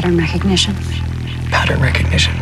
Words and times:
pattern 0.00 0.16
recognition? 0.16 0.74
Pattern 1.50 1.78
recognition. 1.82 2.32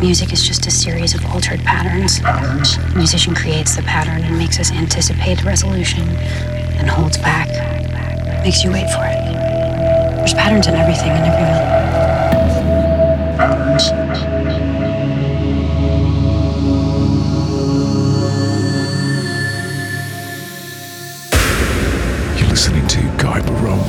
Music 0.00 0.32
is 0.32 0.44
just 0.44 0.66
a 0.66 0.72
series 0.72 1.14
of 1.14 1.24
altered 1.26 1.60
patterns. 1.60 2.20
The 2.20 2.94
musician 2.96 3.32
creates 3.32 3.76
the 3.76 3.82
pattern 3.82 4.24
and 4.24 4.36
makes 4.36 4.58
us 4.58 4.72
anticipate 4.72 5.44
resolution 5.44 6.02
and 6.80 6.90
holds 6.90 7.16
back, 7.16 7.46
makes 8.42 8.64
you 8.64 8.72
wait 8.72 8.90
for 8.90 9.04
it. 9.04 9.22
There's 10.16 10.34
patterns 10.34 10.66
in 10.66 10.74
everything 10.74 11.10
and 11.10 11.24
everyone. 11.30 11.62
Patterns. 13.38 14.37
To 23.40 23.44
Guy 23.44 23.52
Barone 23.52 23.88